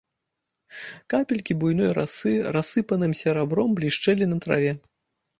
Капелькі 1.13 1.55
буйной 1.63 1.91
расы 1.97 2.31
рассыпаным 2.57 3.13
серабром 3.19 3.75
блішчэлі 3.81 4.25
на 4.33 4.37
траве. 4.47 4.73